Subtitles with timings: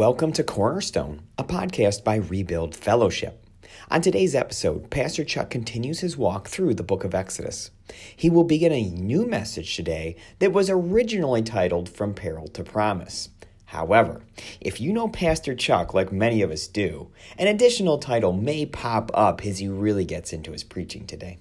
[0.00, 3.44] Welcome to Cornerstone, a podcast by Rebuild Fellowship.
[3.90, 7.70] On today's episode, Pastor Chuck continues his walk through the book of Exodus.
[8.16, 13.28] He will begin a new message today that was originally titled From Peril to Promise.
[13.66, 14.22] However,
[14.58, 19.10] if you know Pastor Chuck like many of us do, an additional title may pop
[19.12, 21.36] up as he really gets into his preaching today.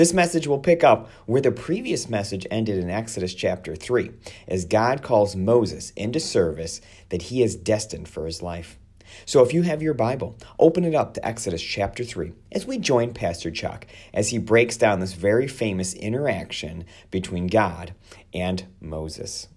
[0.00, 4.10] This message will pick up where the previous message ended in Exodus chapter 3,
[4.48, 8.78] as God calls Moses into service that he is destined for his life.
[9.26, 12.78] So if you have your Bible, open it up to Exodus chapter 3 as we
[12.78, 17.92] join Pastor Chuck as he breaks down this very famous interaction between God
[18.32, 19.48] and Moses.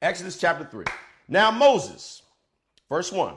[0.00, 0.86] Exodus chapter 3.
[1.28, 2.22] Now Moses,
[2.88, 3.34] verse 1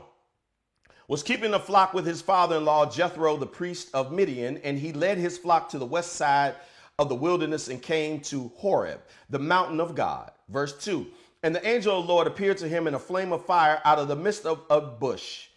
[1.07, 4.77] was keeping a flock with his father in law, Jethro, the priest of Midian, and
[4.77, 6.55] he led his flock to the west side
[6.99, 10.31] of the wilderness and came to Horeb, the mountain of God.
[10.49, 11.07] Verse 2
[11.43, 13.99] And the angel of the Lord appeared to him in a flame of fire out
[13.99, 15.47] of the midst of a bush.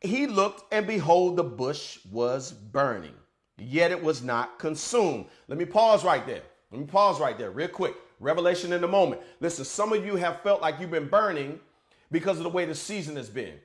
[0.00, 3.14] He looked, and behold, the bush was burning,
[3.58, 5.26] yet it was not consumed.
[5.48, 6.42] Let me pause right there.
[6.70, 7.94] Let me pause right there, real quick.
[8.20, 9.20] Revelation in the moment.
[9.40, 11.60] Listen, some of you have felt like you've been burning
[12.10, 13.58] because of the way the season has been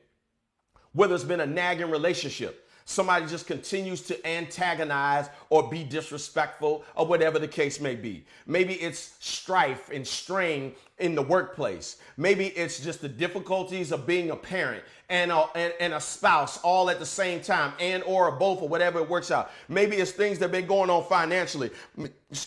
[0.94, 7.06] whether it's been a nagging relationship, somebody just continues to antagonize or be disrespectful or
[7.06, 8.26] whatever the case may be.
[8.48, 11.98] Maybe it's strife and strain in the workplace.
[12.18, 16.58] Maybe it's just the difficulties of being a parent and a, and, and a spouse
[16.64, 19.52] all at the same time and or both or whatever it works out.
[19.68, 21.70] Maybe it's things that have been going on financially.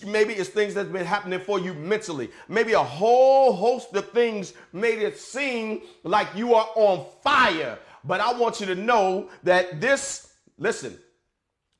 [0.04, 2.30] Maybe it's things that's been happening for you mentally.
[2.48, 8.20] Maybe a whole host of things made it seem like you are on fire but
[8.20, 10.98] I want you to know that this, listen,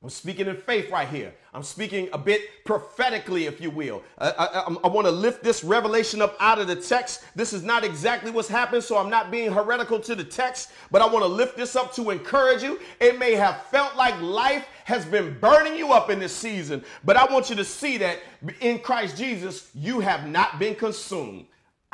[0.03, 1.33] I'm speaking in faith right here.
[1.53, 4.03] I'm speaking a bit prophetically, if you will.
[4.17, 7.23] I, I, I want to lift this revelation up out of the text.
[7.35, 11.01] This is not exactly what's happened, so I'm not being heretical to the text, but
[11.01, 12.81] I want to lift this up to encourage you.
[12.99, 17.15] It may have felt like life has been burning you up in this season, but
[17.15, 18.19] I want you to see that
[18.59, 21.45] in Christ Jesus, you have not been consumed.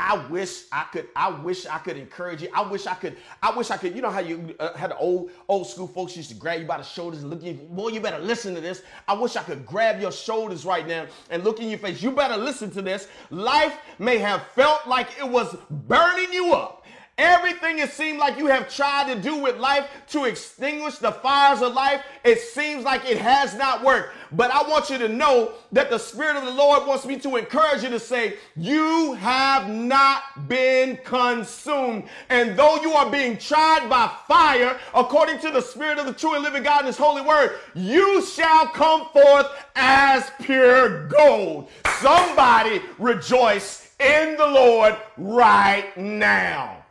[0.02, 1.10] I wish I could.
[1.14, 2.48] I wish I could encourage you.
[2.54, 3.18] I wish I could.
[3.44, 3.94] I wish I could.
[3.94, 6.66] You know how you uh, had the old old school folks used to grab you
[6.66, 7.54] by the shoulders and look at you.
[7.56, 8.82] Boy, you better listen to this.
[9.10, 12.02] I wish I could grab your shoulders right now and look in your face.
[12.02, 13.10] You better listen to this.
[13.30, 16.86] Life may have felt like it was burning you up.
[17.20, 21.62] Everything it seemed like you have tried to do with life to extinguish the fires
[21.62, 24.16] of life, it seems like it has not worked.
[24.32, 27.36] But I want you to know that the Spirit of the Lord wants me to
[27.36, 32.06] encourage you to say, You have not been consumed.
[32.30, 36.36] And though you are being tried by fire, according to the Spirit of the true
[36.36, 41.68] and living God in His holy word, you shall come forth as pure gold.
[42.00, 46.86] Somebody rejoice in the Lord right now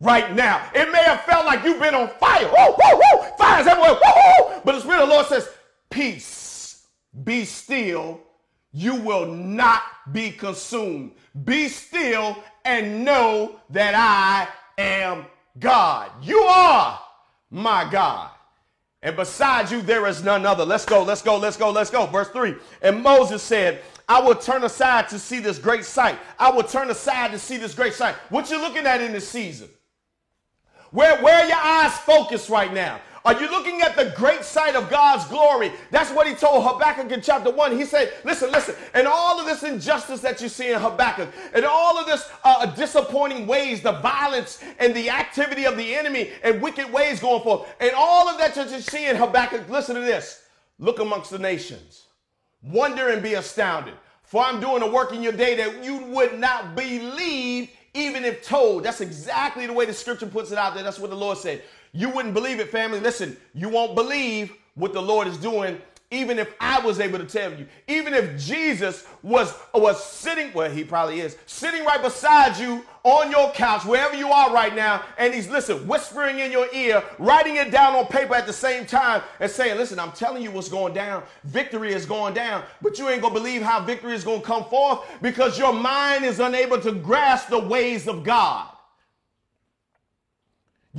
[0.00, 0.70] right now.
[0.74, 2.46] It may have felt like you've been on fire.
[2.46, 3.26] Woo, woo, woo.
[3.38, 3.94] Fire's everywhere.
[3.94, 4.60] Woo, woo.
[4.64, 5.48] But the Spirit of the Lord says,
[5.90, 6.86] Peace,
[7.24, 8.20] be still.
[8.72, 9.82] You will not
[10.12, 11.12] be consumed.
[11.44, 14.46] Be still and know that I
[14.80, 15.24] am
[15.58, 16.10] God.
[16.22, 17.00] You are
[17.50, 18.30] my God.
[19.02, 20.64] And beside you, there is none other.
[20.64, 22.06] Let's go, let's go, let's go, let's go.
[22.06, 22.56] Verse 3.
[22.82, 26.18] And Moses said, I will turn aside to see this great sight.
[26.38, 28.16] I will turn aside to see this great sight.
[28.28, 29.68] What you looking at in this season?
[30.90, 33.00] Where, where are your eyes focused right now?
[33.24, 35.72] Are you looking at the great sight of God's glory?
[35.90, 37.76] That's what he told Habakkuk in chapter 1.
[37.76, 41.66] He said, Listen, listen, and all of this injustice that you see in Habakkuk, and
[41.66, 46.62] all of this uh, disappointing ways, the violence and the activity of the enemy and
[46.62, 50.00] wicked ways going forth, and all of that that you see in Habakkuk, listen to
[50.00, 50.44] this.
[50.78, 52.06] Look amongst the nations,
[52.62, 53.94] wonder and be astounded.
[54.22, 58.42] For I'm doing a work in your day that you would not believe even if
[58.42, 58.84] told.
[58.84, 60.82] That's exactly the way the scripture puts it out there.
[60.82, 61.62] That's what the Lord said.
[61.92, 63.00] You wouldn't believe it, family.
[63.00, 67.26] Listen, you won't believe what the Lord is doing even if I was able to
[67.26, 72.58] tell you, even if Jesus was, was sitting, well, he probably is, sitting right beside
[72.58, 76.66] you on your couch, wherever you are right now, and he's, listen, whispering in your
[76.72, 80.42] ear, writing it down on paper at the same time, and saying, listen, I'm telling
[80.42, 81.24] you what's going down.
[81.44, 85.00] Victory is going down, but you ain't gonna believe how victory is gonna come forth
[85.20, 88.66] because your mind is unable to grasp the ways of God.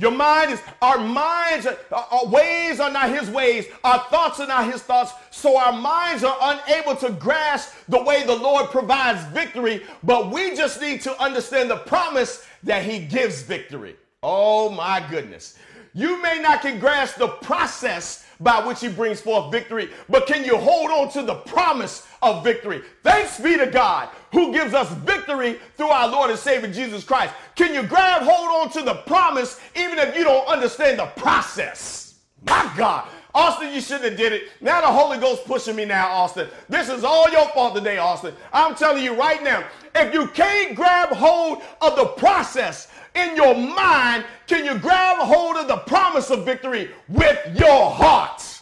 [0.00, 3.66] Your mind is, our minds, our ways are not his ways.
[3.84, 5.12] Our thoughts are not his thoughts.
[5.30, 9.82] So our minds are unable to grasp the way the Lord provides victory.
[10.02, 13.96] But we just need to understand the promise that he gives victory.
[14.22, 15.58] Oh my goodness.
[15.92, 20.44] You may not can grasp the process by which he brings forth victory, but can
[20.44, 22.82] you hold on to the promise of victory?
[23.02, 27.34] Thanks be to God who gives us victory through our Lord and Savior Jesus Christ.
[27.54, 32.14] Can you grab hold on to the promise even if you don't understand the process?
[32.46, 33.08] My God.
[33.32, 34.48] Austin, you shouldn't have did it.
[34.60, 36.48] Now the Holy Ghost pushing me now, Austin.
[36.68, 38.34] This is all your fault today, Austin.
[38.52, 39.62] I'm telling you right now,
[39.94, 42.88] if you can't grab hold of the process
[43.20, 48.60] in your mind, can you grab hold of the promise of victory with your heart?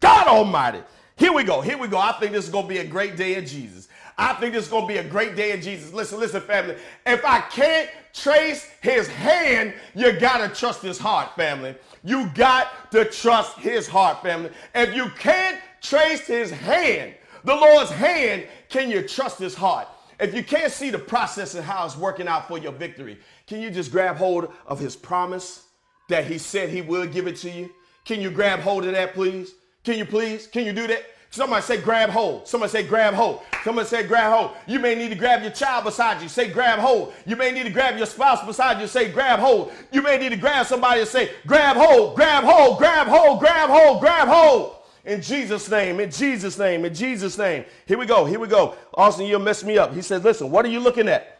[0.00, 0.80] God Almighty.
[1.16, 1.60] Here we go.
[1.60, 1.98] Here we go.
[1.98, 3.88] I think this is going to be a great day in Jesus.
[4.18, 5.92] I think this is going to be a great day in Jesus.
[5.92, 6.76] Listen, listen, family.
[7.04, 11.74] If I can't trace his hand, you got to trust his heart, family.
[12.02, 14.50] You got to trust his heart, family.
[14.74, 17.14] If you can't trace his hand,
[17.44, 19.88] the Lord's hand, can you trust his heart?
[20.18, 23.60] If you can't see the process and how it's working out for your victory, can
[23.60, 25.64] you just grab hold of his promise
[26.08, 27.70] that he said he will give it to you?
[28.04, 29.54] Can you grab hold of that, please?
[29.84, 30.46] Can you please?
[30.46, 31.04] Can you do that?
[31.30, 32.48] Somebody say grab hold.
[32.48, 33.42] Somebody say grab hold.
[33.62, 34.56] Somebody say grab hold.
[34.66, 36.28] You may need to grab your child beside you.
[36.28, 37.12] Say grab hold.
[37.26, 38.86] You may need to grab your spouse beside you.
[38.86, 39.72] Say grab hold.
[39.92, 43.68] You may need to grab somebody and say grab hold, grab hold, grab hold, grab
[43.68, 44.76] hold, grab hold.
[45.04, 47.64] In Jesus' name, in Jesus' name, in Jesus' name.
[47.86, 48.74] Here we go, here we go.
[48.94, 49.94] Austin, you'll mess me up.
[49.94, 51.35] He says, listen, what are you looking at?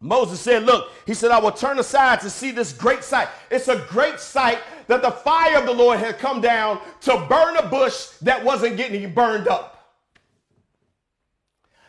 [0.00, 3.28] Moses said, Look, he said, I will turn aside to see this great sight.
[3.50, 4.58] It's a great sight
[4.88, 8.76] that the fire of the Lord had come down to burn a bush that wasn't
[8.76, 9.72] getting burned up.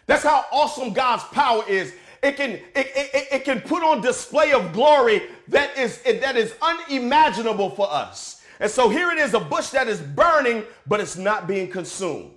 [0.05, 1.93] That's how awesome God's power is.
[2.23, 6.55] It can, it, it, it can put on display of glory that is, that is
[6.61, 8.41] unimaginable for us.
[8.59, 12.31] And so here it is a bush that is burning, but it's not being consumed.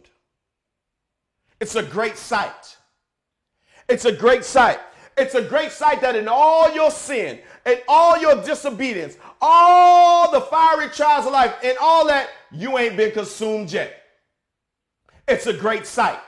[1.61, 2.76] It's a great sight.
[3.88, 4.81] It's a great sight.
[5.20, 10.40] It's a great sight that in all your sin and all your disobedience, all the
[10.40, 14.02] fiery trials of life, and all that, you ain't been consumed yet.
[15.28, 16.19] It's a great sight.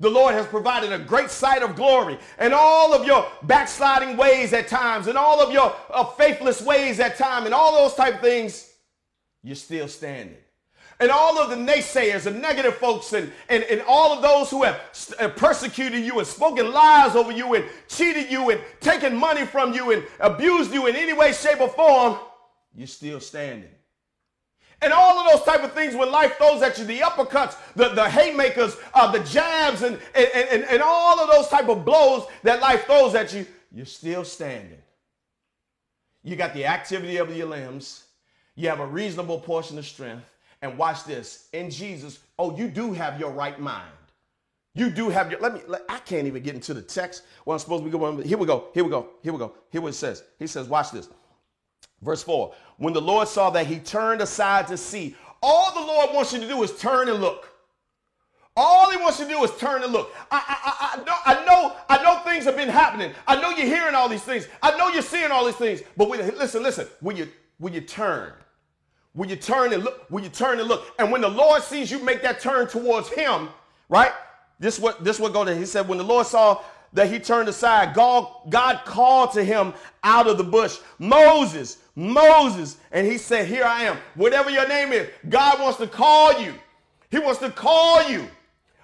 [0.00, 4.54] The Lord has provided a great sight of glory and all of your backsliding ways
[4.54, 8.14] at times and all of your uh, faithless ways at times and all those type
[8.14, 8.72] of things,
[9.42, 10.38] you're still standing
[11.00, 14.62] and all of the naysayers and negative folks and, and, and all of those who
[14.62, 14.80] have
[15.18, 19.72] uh, persecuted you and spoken lies over you and cheated you and taken money from
[19.72, 22.18] you and abused you in any way, shape, or form,
[22.74, 23.70] you're still standing.
[24.82, 27.88] And all of those type of things when life throws at you, the uppercuts, the,
[27.90, 32.26] the haymakers, uh, the jabs, and, and, and, and all of those type of blows
[32.42, 34.78] that life throws at you, you're still standing.
[36.22, 38.04] You got the activity of your limbs.
[38.54, 40.24] You have a reasonable portion of strength.
[40.62, 41.48] And watch this.
[41.52, 43.90] In Jesus, oh, you do have your right mind.
[44.74, 47.54] You do have your, let me, let, I can't even get into the text what
[47.54, 48.22] I'm supposed to be going.
[48.22, 48.68] Here we go.
[48.72, 49.08] Here we go.
[49.22, 49.54] Here we go.
[49.70, 50.22] Here what it says.
[50.38, 51.08] He says, watch this.
[52.02, 52.54] Verse 4.
[52.76, 56.40] When the Lord saw that he turned aside to see, all the Lord wants you
[56.40, 57.48] to do is turn and look.
[58.56, 60.14] All he wants you to do is turn and look.
[60.30, 63.12] I, I, I, know, I know, I know things have been happening.
[63.26, 64.48] I know you're hearing all these things.
[64.62, 65.82] I know you're seeing all these things.
[65.96, 66.86] But when, listen, listen.
[67.00, 67.28] When you
[67.58, 68.32] when you turn,
[69.14, 70.10] Will you turn and look?
[70.10, 70.94] Will you turn and look?
[70.98, 73.48] And when the Lord sees you make that turn towards him,
[73.88, 74.12] right?
[74.58, 75.54] This what this what go to.
[75.54, 76.62] He said, when the Lord saw
[76.92, 82.78] that he turned aside, God, God called to him out of the bush, Moses, Moses.
[82.92, 83.96] And he said, Here I am.
[84.14, 86.54] Whatever your name is, God wants to call you.
[87.10, 88.28] He wants to call you.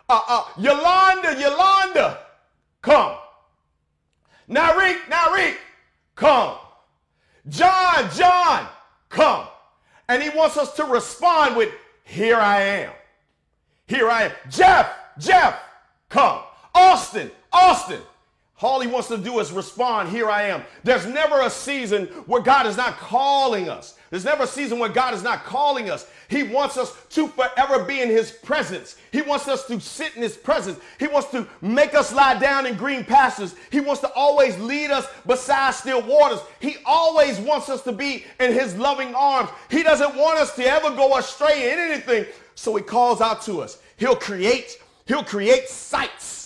[0.08, 2.18] Uh, uh, Yolanda, Yolanda,
[2.80, 3.16] come.
[4.48, 5.56] Narik, Narik,
[6.14, 6.56] come.
[7.48, 8.68] John, John,
[9.08, 9.48] come.
[10.08, 11.72] And he wants us to respond with,
[12.04, 12.92] Here I am.
[13.86, 14.32] Here I am.
[14.50, 15.58] Jeff, Jeff,
[16.08, 16.40] come.
[16.74, 18.00] Austin, Austin.
[18.62, 20.62] All he wants to do is respond, Here I am.
[20.82, 23.98] There's never a season where God is not calling us.
[24.08, 26.08] There's never a season where God is not calling us.
[26.28, 28.96] He wants us to forever be in his presence.
[29.12, 30.78] He wants us to sit in his presence.
[30.98, 33.54] He wants to make us lie down in green pastures.
[33.70, 36.40] He wants to always lead us beside still waters.
[36.58, 39.50] He always wants us to be in his loving arms.
[39.70, 42.24] He doesn't want us to ever go astray in anything.
[42.54, 43.82] So he calls out to us.
[43.98, 46.45] He'll create, he'll create sights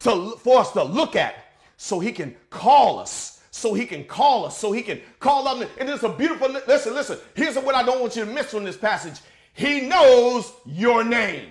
[0.00, 1.34] to, for us to look at
[1.76, 5.66] so he can call us so he can call us, so he can call up.
[5.78, 7.18] And it's a beautiful, listen, listen.
[7.34, 9.18] Here's what I don't want you to miss from this passage.
[9.54, 11.50] He knows your name.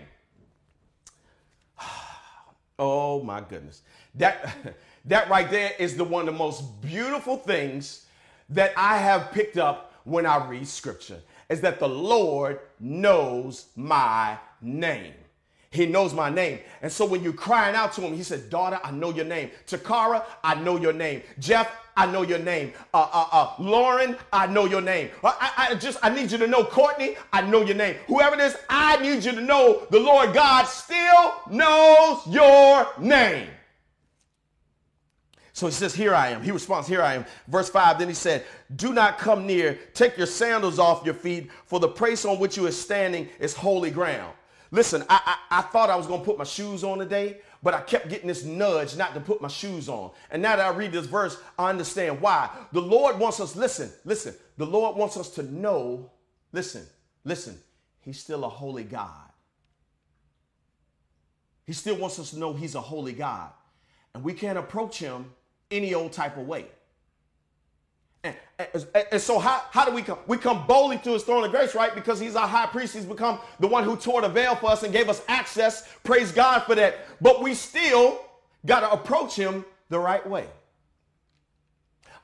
[2.78, 3.84] Oh my goodness.
[4.16, 4.54] That,
[5.06, 8.06] that right there is the one of the most beautiful things
[8.50, 14.38] that I have picked up when I read scripture is that the Lord knows my
[14.62, 15.14] name.
[15.76, 16.60] He knows my name.
[16.82, 19.52] And so when you're crying out to him, he said, Daughter, I know your name.
[19.68, 21.22] Takara, I know your name.
[21.40, 22.74] Jeff, I know your name.
[22.94, 25.10] Uh, uh, uh, Lauren, I know your name.
[25.24, 27.96] Uh, I, I just, I need you to know Courtney, I know your name.
[28.08, 33.50] Whoever it is, I need you to know the Lord God still knows your name.
[35.54, 36.44] So he says, Here I am.
[36.44, 37.26] He responds, Here I am.
[37.48, 39.80] Verse 5, then he said, Do not come near.
[39.94, 43.54] Take your sandals off your feet, for the place on which you are standing is
[43.54, 44.34] holy ground.
[44.76, 47.74] Listen, I, I, I thought I was going to put my shoes on today, but
[47.74, 50.12] I kept getting this nudge not to put my shoes on.
[50.30, 52.50] And now that I read this verse, I understand why.
[52.74, 56.12] The Lord wants us, listen, listen, the Lord wants us to know,
[56.52, 56.86] listen,
[57.24, 57.58] listen,
[58.02, 59.30] He's still a holy God.
[61.66, 63.52] He still wants us to know He's a holy God.
[64.14, 65.32] And we can't approach Him
[65.72, 66.66] any old type of way.
[68.26, 70.18] And, and, so how, how do we come?
[70.28, 71.94] We come boldly to his throne of grace, right?
[71.94, 72.96] Because he's our high priest.
[72.96, 75.88] He's become the one who tore the veil for us and gave us access.
[76.04, 77.00] Praise God for that.
[77.22, 78.20] But we still
[78.66, 80.48] got to approach him the right way.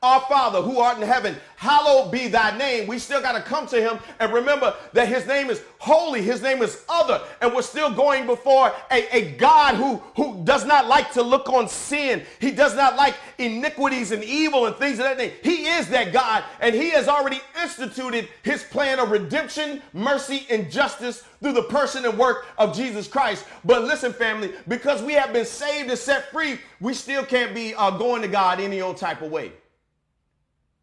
[0.04, 2.88] Our Father who art in heaven, hallowed be thy name.
[2.88, 6.42] We still got to come to him and remember that his name is holy, his
[6.42, 10.88] name is other, and we're still going before a, a God who, who does not
[10.88, 12.24] like to look on sin.
[12.40, 15.36] He does not like iniquities and evil and things of that nature.
[15.44, 20.72] He is that God, and he has already instituted his plan of redemption, mercy, and
[20.72, 23.46] justice through the person and work of Jesus Christ.
[23.64, 27.76] But listen, family, because we have been saved and set free, we still can't be
[27.76, 29.52] uh, going to God any old type of way.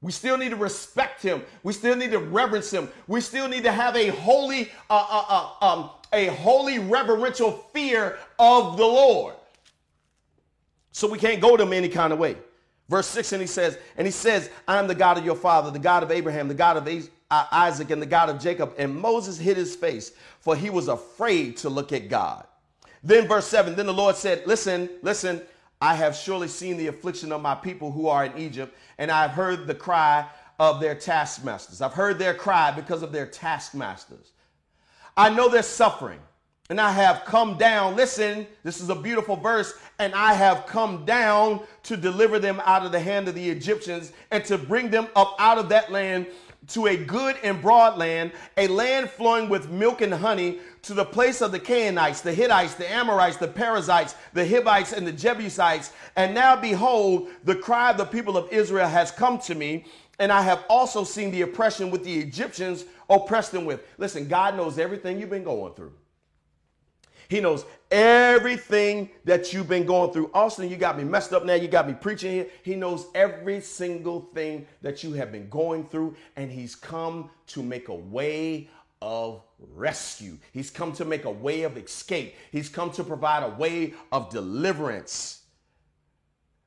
[0.00, 1.42] We still need to respect him.
[1.62, 2.88] We still need to reverence him.
[3.08, 5.24] We still need to have a holy, uh, uh,
[5.60, 9.34] uh, um, a holy reverential fear of the Lord.
[10.92, 12.36] So we can't go to him any kind of way.
[12.88, 15.70] Verse 6, and he says, and he says, I am the God of your father,
[15.70, 16.88] the God of Abraham, the God of
[17.30, 18.72] uh, Isaac, and the God of Jacob.
[18.78, 22.46] And Moses hid his face, for he was afraid to look at God.
[23.02, 25.42] Then verse 7, then the Lord said, Listen, listen,
[25.80, 29.30] I have surely seen the affliction of my people who are in Egypt, and I've
[29.30, 30.26] heard the cry
[30.58, 31.80] of their taskmasters.
[31.80, 34.32] I've heard their cry because of their taskmasters.
[35.16, 36.20] I know their suffering,
[36.70, 37.96] and I have come down.
[37.96, 39.74] Listen, this is a beautiful verse.
[39.98, 44.12] And I have come down to deliver them out of the hand of the Egyptians
[44.30, 46.26] and to bring them up out of that land
[46.68, 51.04] to a good and broad land, a land flowing with milk and honey, to the
[51.04, 55.92] place of the Canaanites, the Hittites, the Amorites, the Perizzites, the Hivites, and the Jebusites.
[56.16, 59.86] And now behold, the cry of the people of Israel has come to me,
[60.18, 63.82] and I have also seen the oppression with the Egyptians oppressed them with.
[63.96, 65.92] Listen, God knows everything you've been going through.
[67.28, 70.30] He knows everything that you've been going through.
[70.32, 71.54] Austin, you got me messed up now.
[71.54, 72.46] You got me preaching here.
[72.62, 77.62] He knows every single thing that you have been going through, and He's come to
[77.62, 78.70] make a way
[79.02, 79.42] of
[79.74, 80.38] rescue.
[80.52, 82.34] He's come to make a way of escape.
[82.50, 85.42] He's come to provide a way of deliverance.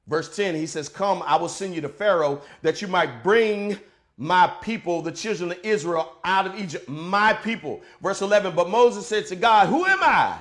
[0.07, 3.79] Verse 10, he says, Come, I will send you to Pharaoh that you might bring
[4.17, 6.87] my people, the children of Israel, out of Egypt.
[6.87, 7.81] My people.
[8.01, 10.37] Verse 11, but Moses said to God, Who am I?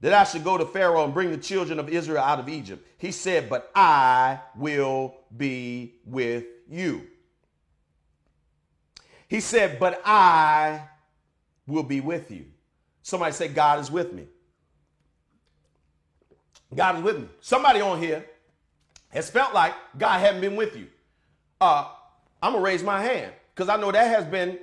[0.00, 2.86] That I should go to Pharaoh and bring the children of Israel out of Egypt.
[2.98, 7.06] He said, But I will be with you.
[9.28, 10.82] He said, But I
[11.66, 12.46] will be with you.
[13.02, 14.26] Somebody say, God is with me.
[16.74, 17.28] God is with me.
[17.40, 18.24] Somebody on here
[19.10, 20.86] has felt like God hadn't been with you.
[21.60, 21.88] Uh,
[22.42, 24.58] I'm gonna raise my hand because I know that has been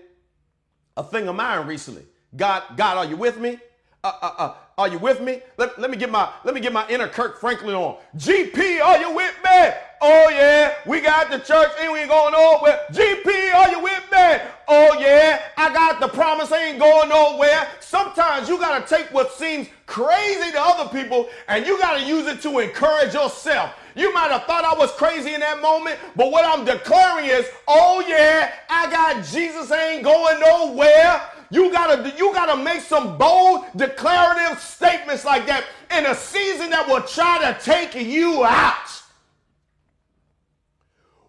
[0.95, 2.03] a thing of mine recently.
[2.35, 3.59] God, God, are you with me?
[4.07, 5.41] Uh, uh, uh, are you with me?
[5.57, 7.97] Let, let me get my let me get my inner Kirk Franklin on.
[8.15, 9.69] GP, are you with me?
[9.99, 12.85] Oh yeah, we got the church and we ain't going nowhere.
[12.93, 14.37] GP, are you with me?
[14.69, 17.67] Oh yeah, I got the promise, ain't going nowhere.
[17.81, 22.41] Sometimes you gotta take what seems crazy to other people and you gotta use it
[22.43, 23.73] to encourage yourself.
[23.93, 27.45] You might have thought I was crazy in that moment, but what I'm declaring is,
[27.67, 31.21] oh yeah, I got Jesus, ain't going nowhere.
[31.49, 35.63] You gotta, you gotta make some bold, declarative statements like that
[35.95, 39.01] in a season that will try to take you out.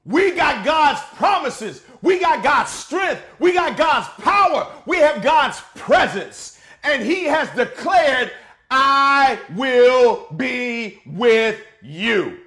[0.05, 1.85] We got God's promises.
[2.01, 3.23] We got God's strength.
[3.39, 4.67] We got God's power.
[4.87, 6.59] We have God's presence.
[6.83, 8.33] And He has declared,
[8.71, 12.39] I will be with you.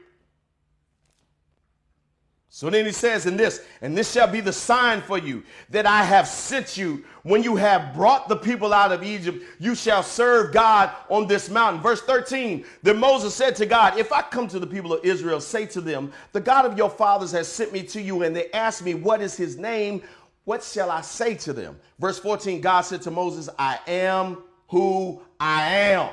[2.54, 5.86] So then he says in this, and this shall be the sign for you that
[5.86, 7.06] I have sent you.
[7.24, 11.50] When you have brought the people out of Egypt, you shall serve God on this
[11.50, 11.82] mountain.
[11.82, 15.40] Verse 13, then Moses said to God, If I come to the people of Israel,
[15.40, 18.52] say to them, The God of your fathers has sent me to you, and they
[18.52, 20.02] ask me, What is his name?
[20.44, 21.80] What shall I say to them?
[22.00, 26.10] Verse 14, God said to Moses, I am who I am.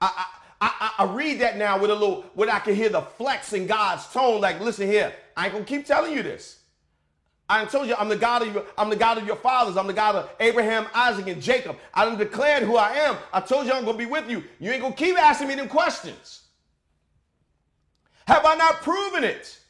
[0.00, 0.26] I,
[0.60, 3.52] I, I, I read that now with a little, where I can hear the flex
[3.52, 6.60] in God's tone, like, listen here I ain't gonna keep telling you this.
[7.48, 9.76] I told you I'm the God of your, I'm the God of your fathers.
[9.76, 11.76] I'm the God of Abraham, Isaac, and Jacob.
[11.94, 13.16] I done declared who I am.
[13.32, 14.42] I told you I'm gonna be with you.
[14.58, 16.42] You ain't gonna keep asking me them questions.
[18.26, 19.60] Have I not proven it?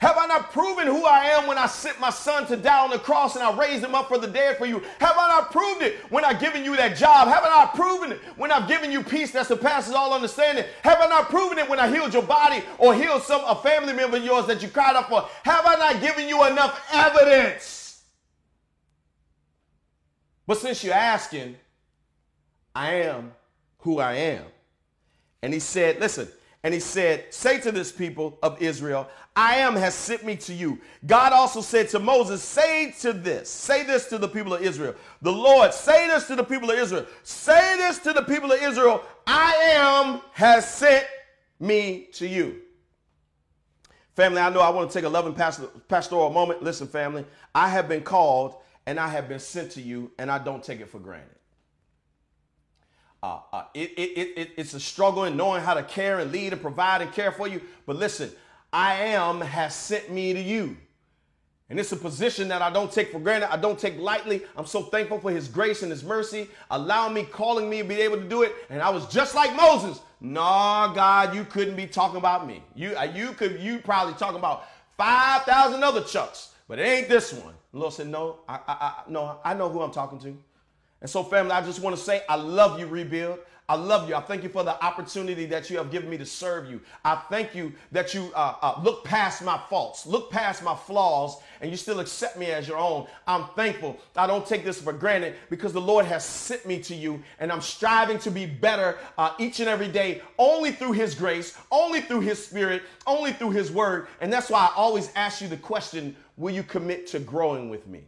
[0.00, 2.90] Have I not proven who I am when I sent my son to die on
[2.90, 4.80] the cross and I raised him up for the dead for you?
[5.00, 7.26] Have I not proved it when I've given you that job?
[7.26, 10.64] Have I not proven it when I've given you peace that surpasses all understanding?
[10.84, 13.92] Have I not proven it when I healed your body or healed some a family
[13.92, 15.28] member of yours that you cried out for?
[15.42, 18.04] Have I not given you enough evidence?
[20.46, 21.56] But since you're asking,
[22.72, 23.32] I am
[23.78, 24.44] who I am.
[25.42, 26.28] And he said, listen,
[26.64, 30.52] and he said, Say to this people of Israel, I am has sent me to
[30.52, 30.80] you.
[31.06, 34.94] God also said to Moses, Say to this, say this to the people of Israel.
[35.22, 37.06] The Lord, say this to the people of Israel.
[37.22, 41.06] Say this to the people of Israel, I am has sent
[41.60, 42.62] me to you.
[44.16, 46.60] Family, I know I want to take a loving pastoral moment.
[46.60, 47.24] Listen, family,
[47.54, 48.56] I have been called
[48.88, 51.37] and I have been sent to you, and I don't take it for granted.
[53.22, 56.52] Uh, uh, it, it, it, it's a struggle in knowing how to care and lead
[56.52, 57.60] and provide and care for you.
[57.84, 58.30] But listen,
[58.72, 60.76] I am has sent me to you.
[61.70, 63.52] And it's a position that I don't take for granted.
[63.52, 64.42] I don't take lightly.
[64.56, 68.00] I'm so thankful for his grace and his mercy, allowing me, calling me to be
[68.00, 68.54] able to do it.
[68.70, 70.00] And I was just like Moses.
[70.20, 72.62] Nah, God, you couldn't be talking about me.
[72.74, 74.64] You, uh, you could, you probably talking about
[74.96, 77.54] 5,000 other chucks, but it ain't this one.
[77.72, 80.36] The Lord said, no, I, I, I, no, I know who I'm talking to.
[81.00, 83.38] And so, family, I just want to say I love you, Rebuild.
[83.70, 84.14] I love you.
[84.14, 86.80] I thank you for the opportunity that you have given me to serve you.
[87.04, 91.36] I thank you that you uh, uh, look past my faults, look past my flaws,
[91.60, 93.06] and you still accept me as your own.
[93.26, 93.98] I'm thankful.
[94.16, 97.52] I don't take this for granted because the Lord has sent me to you, and
[97.52, 102.00] I'm striving to be better uh, each and every day, only through His grace, only
[102.00, 104.06] through His Spirit, only through His Word.
[104.22, 107.86] And that's why I always ask you the question Will you commit to growing with
[107.86, 108.04] me?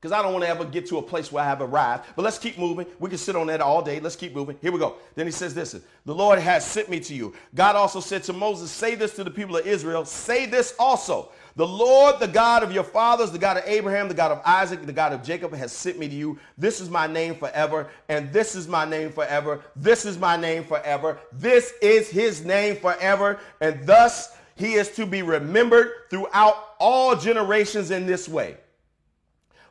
[0.00, 2.06] Because I don't want to ever get to a place where I have arrived.
[2.16, 2.86] But let's keep moving.
[2.98, 4.00] We can sit on that all day.
[4.00, 4.56] Let's keep moving.
[4.62, 4.94] Here we go.
[5.14, 5.72] Then he says this
[6.06, 7.34] The Lord has sent me to you.
[7.54, 10.06] God also said to Moses, Say this to the people of Israel.
[10.06, 11.32] Say this also.
[11.56, 14.86] The Lord, the God of your fathers, the God of Abraham, the God of Isaac,
[14.86, 16.38] the God of Jacob, has sent me to you.
[16.56, 19.60] This is my name forever, and this is my name forever.
[19.76, 21.18] This is my name forever.
[21.32, 27.90] This is his name forever, and thus he is to be remembered throughout all generations
[27.90, 28.56] in this way.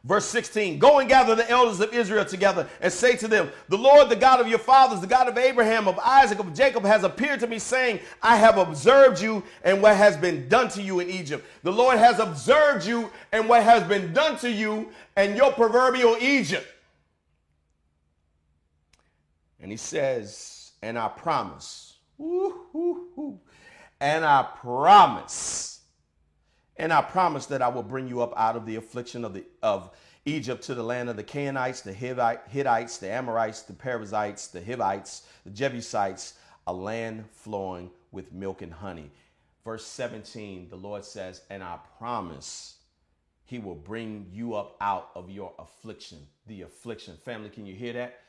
[0.06, 3.78] Verse 16, go and gather the elders of Israel together and say to them, The
[3.78, 7.04] Lord, the God of your fathers, the God of Abraham, of Isaac, of Jacob, has
[7.04, 11.02] appeared to me, saying, I have observed you and what has been done to you
[11.02, 11.46] in Egypt.
[11.64, 16.16] The Lord has observed you and what has been done to you and your proverbial
[16.22, 16.66] Egypt.
[19.60, 21.98] And he says, And I promise,
[24.00, 25.79] and I promise
[26.80, 29.44] and I promise that I will bring you up out of the affliction of, the,
[29.62, 29.92] of
[30.26, 35.24] Egypt to the land of the Canaanites, the Hittites, the Amorites, the Perizzites, the Hivites,
[35.44, 36.36] the Jebusites,
[36.68, 39.12] a land flowing with milk and honey.
[39.66, 42.78] Verse 17, the Lord says, And I promise
[43.44, 47.18] he will bring you up out of your affliction, the affliction.
[47.26, 48.22] Family, can you hear that?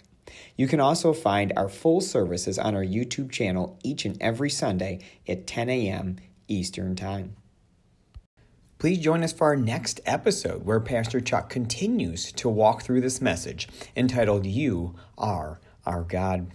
[0.56, 5.00] You can also find our full services on our YouTube channel each and every Sunday
[5.28, 6.16] at 10 a.m.
[6.48, 7.36] Eastern Time.
[8.78, 13.20] Please join us for our next episode where Pastor Chuck continues to walk through this
[13.20, 16.50] message entitled You Are Our God.